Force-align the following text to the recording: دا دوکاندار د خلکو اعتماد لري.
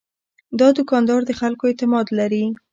دا 0.59 0.67
دوکاندار 0.77 1.21
د 1.25 1.31
خلکو 1.39 1.63
اعتماد 1.69 2.07
لري. 2.19 2.43